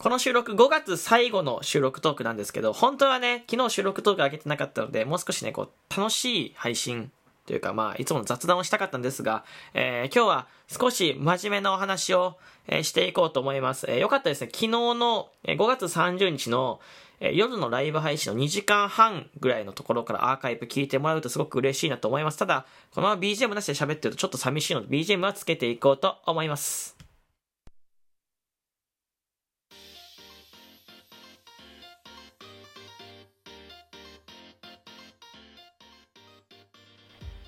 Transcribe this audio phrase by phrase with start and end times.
[0.00, 7.12] この収録5月最後の収録トークなんですけど、本当はね、昨日収録トーク上げてなかったので、もう少しね、こう、楽しい配信
[7.44, 9.44] というか、まあ、いつもの雑談をしたかったんですが、
[9.74, 13.84] えー、今日は少し真面目なお話を、えー、していこうと思います。
[13.90, 14.46] えー、よかったですね。
[14.46, 16.80] 昨日の、え、5月30日の、
[17.20, 22.38] え、夜のライブ配信の2時間半ぐらいのところからアーカイブ聞いてもらうとすごく嬉しいなと思います。
[22.38, 22.64] ただ、
[22.94, 26.99] このまま BGM なしで喋ってるとちょっと寂しいので、BGM はつけていこうと思います。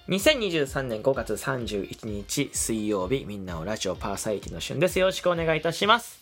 [0.09, 4.99] 2023年5月31日水曜日、みんなをラジオパーサイティの旬です。
[4.99, 6.21] よろしくお願いいたします。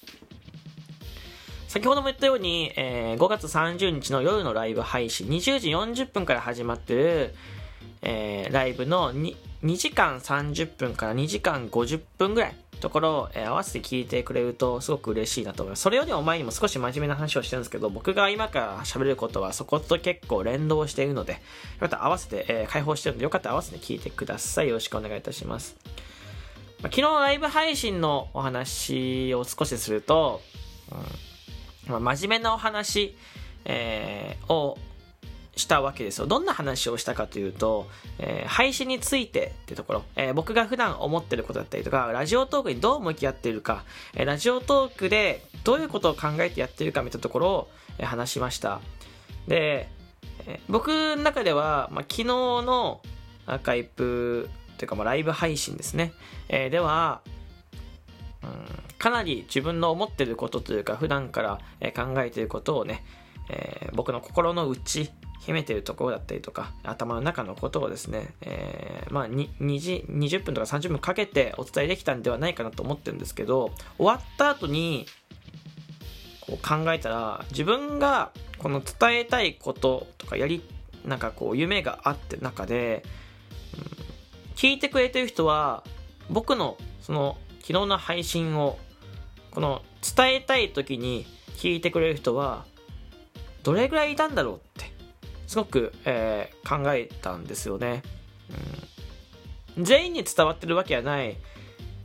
[1.67, 7.35] 先ほども言ったように、えー、5月30日の夜のライブ配信、20時40分から始まってる、
[8.03, 9.35] えー、ライブの 2,
[9.65, 15.83] 2時間30分から2時間50分ぐらいところを、え、合わせて聞いてくれるとすごく嬉しいなと思います。
[15.83, 21.39] それよりも前にも少し真面目な話をしてるんですけど、僕が今から喋ることはそこと結構連動しているので、よ
[21.81, 24.69] かったら合わせて、えー、開放してるので、よかったら合わせて聞いてください。
[24.69, 25.77] よろしくお願いいたします。
[26.83, 30.41] まあ、昨日ライブ配信のお話を少しすると、
[30.91, 31.31] うん
[31.91, 33.17] まあ、真面目なお話、
[33.65, 34.79] えー、を
[35.57, 36.27] したわけですよ。
[36.27, 43.85] どんな話をしたかというと、えー、配信についてってところ、えー、僕が普段思ってることだったりとか、ラジオトークにどう向き合っているか、
[44.15, 48.81] えー、ラジオトークでどういうことを考えてやってるかみたいなところを、え話しました。
[49.47, 49.89] で、
[50.47, 53.03] え僕の中では、まあ、昨日の
[53.47, 54.49] アーカイブ
[54.79, 56.13] というか、まあ、ライブ配信ですね。
[56.49, 57.21] えでは、
[58.43, 61.59] うん、かなり自分の思ってることというか、普段から
[61.95, 63.05] 考えていることをね、
[63.51, 65.11] え僕の心の内
[65.41, 75.07] 秘めてるところだったりとか、頭の中のことをですね、えー、まあ2時、20分とか30分かけてお伝えできたんではないかなと思ってるんですけど、終わった後に、
[76.41, 80.63] こう考えたら、自分がこの伝えたいこととかやり、
[81.07, 83.03] なんかこう夢があって中で、
[83.75, 85.85] うん、聞いてくれてる人は、
[86.29, 88.79] 僕のその昨日の配信を、
[89.53, 89.83] この
[90.17, 91.25] 伝えたい時に
[91.57, 92.67] 聞いてくれる人は、
[93.63, 94.90] どれぐらいいたんだろうって
[95.51, 98.05] すごく、えー、考えたんですよね、
[99.77, 99.85] うん。
[99.85, 101.37] 全員に伝わってるわけはない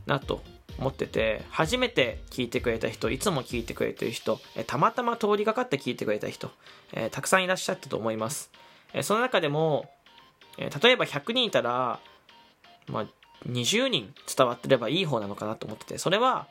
[0.04, 0.42] なと
[0.80, 6.50] 思ってて、初めて聞いてくれた人、いつも聞いてくれてる人、えたまたま通りがかって聞いてくれた人、
[6.92, 8.50] えー、たくさんいらっしゃったと思います。
[8.92, 9.88] えー、その中でも、
[10.58, 12.00] え例えば100人いたら、
[12.88, 13.06] まあ、
[13.48, 16.48] 20人伝わってればいい方なのかなと思ってて、それは、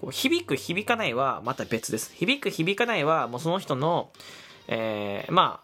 [0.00, 2.12] こう響く響かないはまた別です。
[2.16, 4.10] 響く響かないはもうその人の、
[4.66, 5.60] え、ま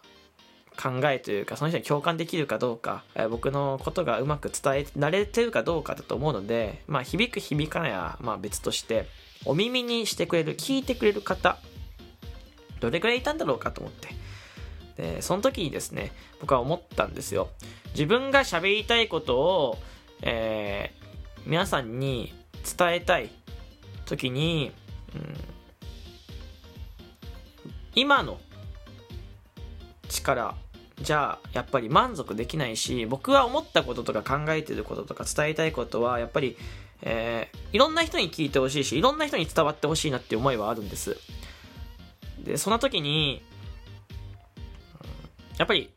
[0.77, 9.07] 考えというかその人に共感できるかどうか、え僕のことがうまく伝えられてるかどうかだと思うので、まあ、響く響かないはまあ別として
[9.45, 11.57] お耳にしてくれる聞いてくれる方
[12.79, 14.09] どれくらいいたんだろうかと思って。
[14.97, 16.11] でその時にですね
[16.41, 17.49] 僕は思ったんですよ。
[17.93, 19.77] 自分が喋りたいことを、
[20.21, 22.33] えー、皆さんに
[22.77, 23.29] 伝えたい
[24.05, 24.71] 時に、
[25.15, 25.35] うん、
[27.95, 28.39] 今の
[30.11, 30.55] 力
[31.01, 36.57] じゃあやっぱり満足できないし僕は思ったこととか考えてることとか伝えたいことはやっぱり、
[37.01, 41.17] えー、いろんな人に聞いてほしいしいろんな人に伝わってほしいなっていう思いはあるんです。
[42.43, 43.41] でその時に
[45.57, 45.91] やっぱり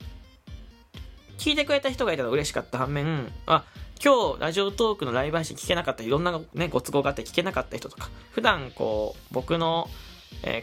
[1.38, 3.64] 聞いてくれた人がいたら嬉しかった反面あ
[4.02, 9.88] 今日ラジオトークのライブ配信聞けなかったいろんな、ね、ご都合があって聞けなかった人とか普段こう僕の、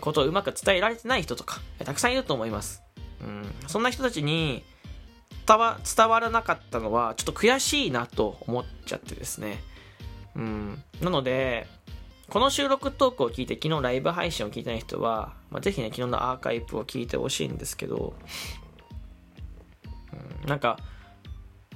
[0.01, 2.83] ことをうまく伝えられてない人とかたくさんいると思います。
[3.21, 4.63] うん、そんな人たちに
[5.47, 9.61] 伝わ伝わらなかったのはちょっと悔しいなと思っちゃってですね。
[10.35, 11.67] うん、なので、
[12.29, 18.13] この収録トークを聞いて昨日ライブ配信を聞いてない人は、まあ、ぜひね、昨日のアーカイブを聞いてほしいんですけど、
[20.43, 20.77] うん、なんか、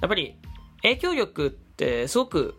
[0.00, 0.38] やっぱり
[0.82, 2.58] 影響力ってすごく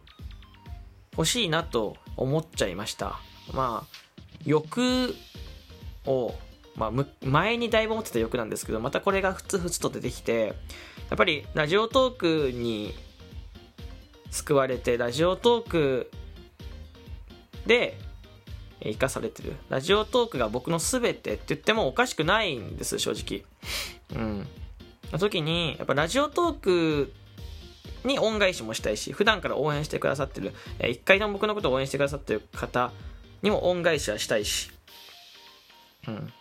[1.14, 3.20] 欲しいなと思っちゃいました。
[3.52, 3.98] まあ、
[4.46, 5.16] 欲
[6.06, 6.36] を
[6.78, 6.92] まあ、
[7.26, 10.56] 前にだいぶ持ってた欲なんですけど、またこれがふつふつと出てきて、
[11.10, 12.94] やっぱりラジオトークに
[14.30, 16.12] 救われて、ラジオトーク
[17.66, 17.98] で
[18.82, 19.56] 生かされてる。
[19.70, 23.44] ラジオトークが僕の全てって言ってもおかしくないんです、正直。
[24.14, 24.48] うん。
[25.12, 27.14] の時に、やっぱラジオトーク
[28.04, 30.54] に恩返しもしたいし、普段から応援してくださってる、
[30.88, 32.92] 一回でも僕のことを応援してくださってる方
[33.42, 34.70] にも恩返しはしたいし、
[36.08, 36.32] うん。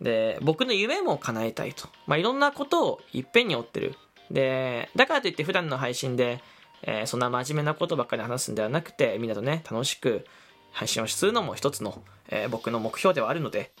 [0.00, 1.88] で、僕の夢も叶えたいと。
[2.06, 3.94] まあ、いろんなことをいっぺんに追ってる。
[4.30, 6.42] で、だからといって普段の配信で、
[6.82, 10.26] えー、そんな真面目なことばっかり話すんではなくて、みんなとね、楽しく
[10.72, 13.72] 配信をするのも一つの、えー、僕の目標ではあるので、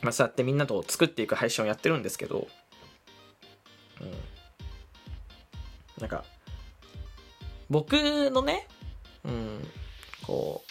[0.00, 2.48] まあ、そうやってみんなと作っていく配信をやってるんですけど、
[4.00, 4.10] うん。
[6.00, 6.24] なんか、
[7.70, 7.92] 僕
[8.30, 8.66] のね、
[9.24, 9.68] うん、
[10.26, 10.62] こ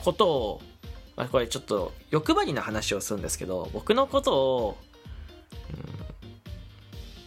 [0.00, 0.62] う、ことを、
[1.16, 4.78] まあ、これちょっと欲張りな話をするんですけど、僕のことを、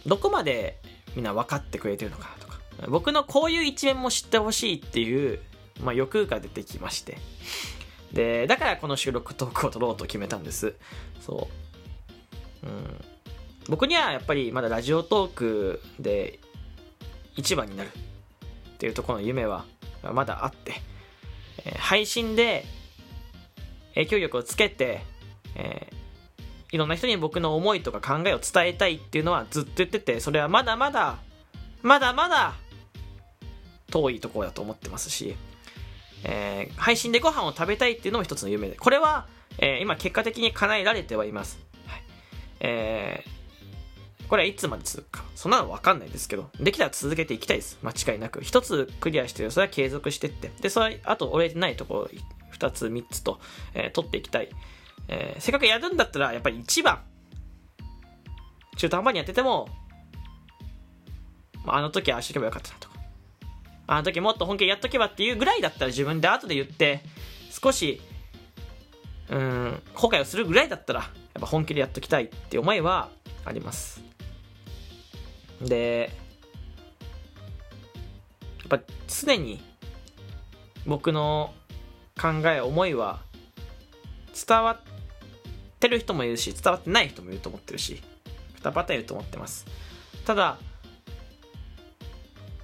[0.04, 0.80] うん、どこまで
[1.14, 5.40] みんな分かってくれてるのかなとか、僕のこういう一面も知ってほしいっていう、
[5.82, 7.18] まあ、欲が出てきまして、
[8.12, 10.74] で、だからこの収録トークを撮ろうと決めたんです。
[11.20, 11.48] そ
[12.62, 12.66] う。
[12.66, 13.04] うん。
[13.68, 16.38] 僕にはやっぱりまだラジオトークで
[17.34, 19.64] 一番になるっていうところの夢は
[20.12, 20.74] まだあって、
[21.78, 22.64] 配信で
[23.96, 25.02] 影響力をつけて、
[25.56, 31.18] えー、いろんな人に僕の思いとか考えを伝えたいっていうのはずっと言ってて、それはまだまだ、
[31.82, 32.54] まだまだ
[33.90, 35.34] 遠いところだと思ってますし、
[36.24, 39.26] えー、配信でご飯を食べたいっていうのも一つの夢で、これは、
[39.58, 41.58] えー、今結果的に叶えられてはいます。
[41.86, 42.02] はい、
[42.60, 45.24] えー、これはいつまで続くか。
[45.36, 47.78] そんなのわかんないですけど、できたら続けていきたいです。
[47.82, 48.42] 間違いなく。
[48.42, 49.48] 一つクリアして。
[49.50, 50.50] それは継続してって。
[50.60, 52.20] で、それ、あと折れてないところ、
[52.56, 53.38] 二つ、三つと、
[53.74, 54.48] えー、取っていきたい。
[55.08, 57.02] えー、せっかくやるんだったら、やっぱり一番、
[58.76, 59.68] 中途半端にやってても、
[61.66, 62.96] あの時ああしとけばよかったなとか。
[63.88, 67.02] あの時もっと本気でやっとけばっていうぐらいだったら自分で後で言って、
[67.50, 68.00] 少し、
[69.28, 71.10] うん、後悔をするぐらいだったら、やっ
[71.40, 73.10] ぱ本気でやっときたいって思いは
[73.44, 74.02] あります。
[75.60, 76.10] で、
[78.68, 79.62] やっぱ常に
[80.86, 81.52] 僕の
[82.20, 83.20] 考え、思いは
[84.34, 84.78] 伝わっ
[85.78, 88.02] てる人もいるし、伝わってない人もいると思ってるし、
[88.54, 89.66] 二パターンいると思ってます。
[90.24, 90.58] ただ、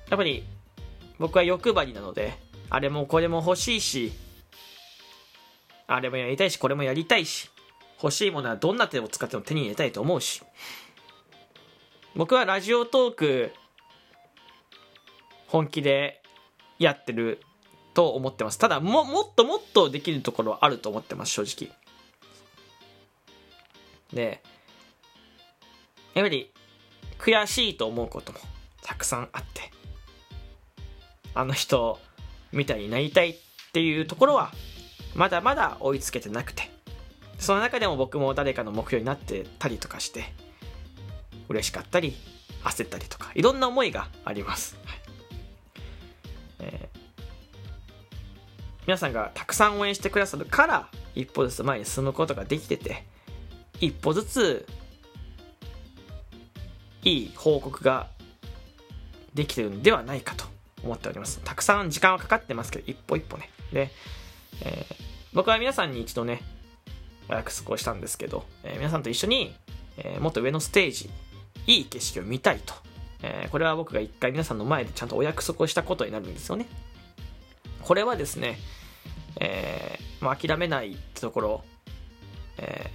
[0.08, 0.44] やっぱり
[1.18, 2.32] 僕は欲張りなので、
[2.70, 4.12] あれもこれも欲しいし、
[5.86, 7.50] あれもやりたいし、これもやりたいし、
[8.02, 10.42] 欲しいものはどんな手を使っても手に入れたいと思うし、
[12.14, 13.52] 僕はラジオトーク、
[15.46, 16.22] 本気で
[16.78, 17.40] やってる
[17.94, 18.58] と思ってます。
[18.58, 21.74] ただ、も、もっともっとできるところはあると思ってます、正直。
[24.12, 24.42] で、
[26.14, 26.52] やはり、
[27.18, 28.38] 悔しいと思うことも
[28.82, 29.70] たくさんあって、
[31.34, 31.98] あの人
[32.52, 33.36] みたいになりたいっ
[33.72, 34.52] ていうところは
[35.14, 36.70] まだまだ追いつけてなくて
[37.38, 40.24] その中でも僕も誰かの目標になってたりとかして
[41.48, 42.14] 嬉しかったり
[42.64, 45.01] 焦ったりとかいろんな思いがあります、はい
[48.86, 53.04] 皆さんがたくさん応援してくださるから一歩ずつ前に進むことができてて
[53.80, 54.66] 一歩ずつ
[57.04, 58.08] いい報告が
[59.34, 60.44] できてるんではないかと
[60.84, 61.40] 思っております。
[61.42, 63.50] たくさん時間はかかってますけど、一歩一歩ね。
[63.72, 63.90] で、
[64.64, 64.94] えー、
[65.32, 66.42] 僕は皆さんに一度ね、
[67.28, 69.54] お約束をしたんですけど、えー、皆さんと一緒に、
[69.96, 71.10] えー、もっと上のステージ、
[71.66, 72.74] いい景色を見たいと。
[73.24, 76.66] えこれは僕が一回皆さんの前でちゃんとお約束をしたことになるんですよね。
[77.82, 78.58] これはですね、
[79.40, 81.64] えまあ、諦めないところ、
[82.58, 82.90] え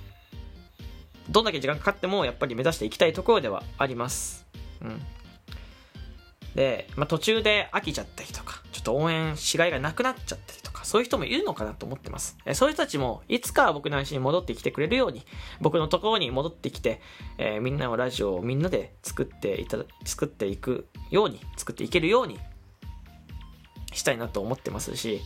[1.29, 4.47] どんだけ時間かかってもやっぱり目指していきたいところではあります。
[4.81, 5.01] うん。
[6.55, 12.37] で、まあ、途中で飽きちゃったりとか、ちょっと応援しがいがなくなっちゃったりとか、そういう人もいるのかなと思ってます。
[12.45, 15.23] えそういう人たちも、いつか僕の話に戻ってきてくれるように、
[15.61, 16.99] 僕のところに戻ってきて、
[17.37, 22.39] えー、みんなのラジオをみんなで作っていた、作っていくように、作っていけるように、
[23.97, 25.21] したいなと思ってますし、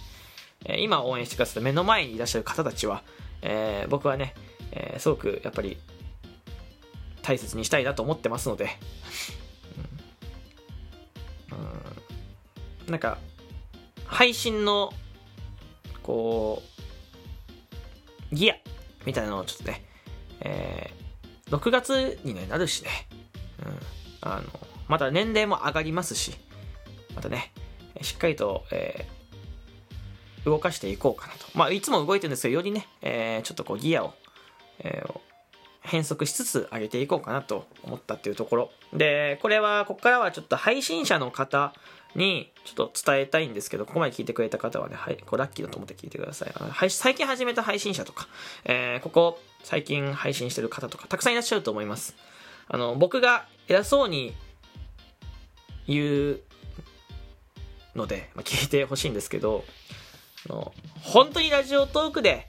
[0.66, 3.04] え、今応援してくださった目の前にいらっしゃる方たちは、
[3.42, 4.34] えー、僕はね、
[4.72, 5.78] えすごくやっぱり
[7.22, 8.70] 大切にしたいなと思ってますので、
[11.51, 13.18] うんなんか、
[14.06, 14.94] 配信の、
[16.04, 16.62] こ
[18.32, 18.56] う、ギア
[19.06, 19.86] みたいなのをちょっとね、
[20.42, 22.90] えー、6月に、ね、なるしね、
[23.60, 23.80] うん、
[24.22, 24.48] あの、
[24.88, 26.34] また年齢も上がりますし、
[27.16, 27.51] またね、
[28.03, 31.46] しっかりと、えー、動かしていこうかなと。
[31.53, 34.13] まあ、いつも動いてるんですけど、よりね、えー、ちょっとこうギアを、
[34.79, 35.20] えー、
[35.81, 38.72] 変則しつつ上げていこうかなと思ったっていうところ。
[38.93, 41.74] で、これは、ここからはちょっと配信者の方
[42.15, 46.53] にちょっと伝えたいんですけど、ここまで聞いてくれた方はね、はい、こうラッキーだと思って聞いてください。
[46.53, 48.27] はい、最近始めた配信者とか、
[48.65, 52.15] えー、ここ最近配信してる方とか、たくさんいらっしゃると思います。
[52.67, 54.34] あの、僕が偉そうに
[55.88, 56.41] 言う
[57.95, 59.63] ので、まあ、聞いてほしいんですけど、
[60.50, 62.48] あの、本当にラジオトークで、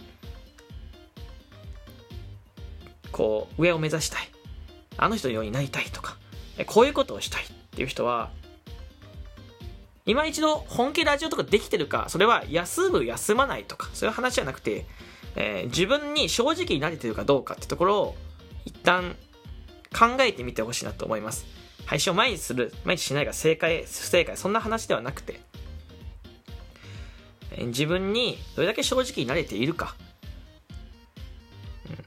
[3.11, 4.29] こう、上を目指したい。
[4.97, 6.17] あの人のようになりたいとか、
[6.67, 8.31] こういうことをしたいっていう人は、
[10.05, 14.87] 今一度本気ラジオとかできてるか、それは休む、休まないとか、そういう話じゃなくて、
[15.37, 18.17] えー、自分に正直になれてるかどうかってところを、
[18.65, 19.17] 一旦
[19.93, 21.47] 考えてみてほしいなと思います。
[21.87, 25.41] 配信を毎日する、毎日しないが正解、不正解、そんな話ではなくて、
[27.59, 29.95] 自分にどれだけ正直になれているか。
[31.87, 32.05] うん、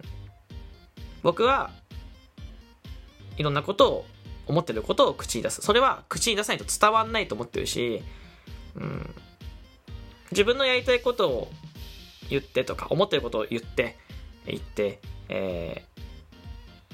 [1.21, 1.71] 僕は
[3.37, 4.05] いろんなことを
[4.47, 5.61] 思ってることを口に出す。
[5.61, 8.01] それは口に出さないと伝わんないと思ってるし、
[8.75, 9.15] うん、
[10.31, 11.51] 自分のやりたいことを
[12.29, 13.97] 言ってとか、思ってることを言って、
[14.45, 15.94] 言って、えー、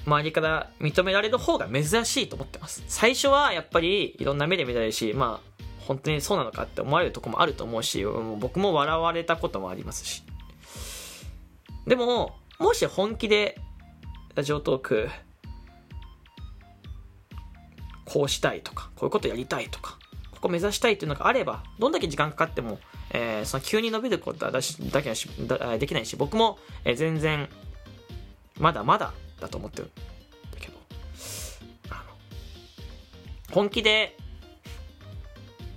[0.06, 2.84] 周りから認められる方が珍しいと思ってます。
[2.88, 8.04] 最初はやっぱりいろんな目で見られるし、まあ、本当にそうなのかって思われるとこもあると思うし、
[8.40, 10.24] 僕も笑われたこともありますし。
[11.86, 13.60] でも、もし本気で
[14.36, 15.10] ラジオトーク
[18.06, 19.98] こうしたいとか、こういうことやりたいとか、
[20.32, 22.80] ここ目指したいっていうのがあれば、どんだけ時間かかっても、
[23.12, 27.48] えー、その急に伸びることはだしだけしだできないし、僕も、え、全然、
[28.60, 29.88] まだまだだと思ってるん
[30.54, 30.78] だけど、
[31.90, 32.02] あの、
[33.52, 34.16] 本気で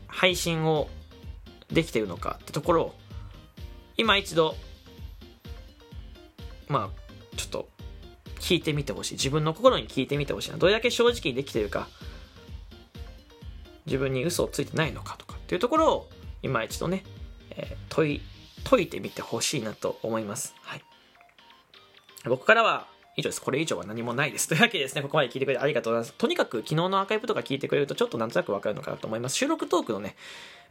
[0.06, 0.88] 配信を
[1.72, 2.94] できてるのかってところを、
[3.96, 4.54] 今一度、
[6.68, 7.68] まあ、ちょっと、
[8.38, 9.14] 聞いてみてほしい。
[9.14, 10.58] 自分の心に聞いてみてほしいな。
[10.58, 11.88] どれだけ正直にできてるか。
[13.86, 16.10] 自分に嘘をついてないのかとかっていうところを
[16.42, 17.04] 今一度ね、
[17.50, 18.20] えー、問い
[18.64, 20.54] 解いてみてほしいなと思います。
[20.62, 20.82] はい。
[22.24, 23.40] 僕からは以上です。
[23.40, 24.48] これ以上は何もないです。
[24.48, 26.18] というわけでですね、ここまで聞いてくれてありがとうございます。
[26.18, 29.36] とにかく昨日のアーカイブとか聞いてくれるとちょっとなんとなくわかるのかなと思います。
[29.36, 30.16] 収録トークのね、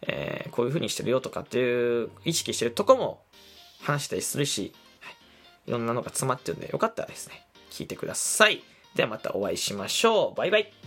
[0.01, 3.23] えー、こういう風にしてるよとかっていう意識してるとこも
[3.81, 5.15] 話したりするし、はい、
[5.67, 8.63] いろんなのが詰まってるんでよかったらですね、聞いてください。
[8.95, 10.37] ではまたお会いしましょう。
[10.37, 10.82] バイバイ。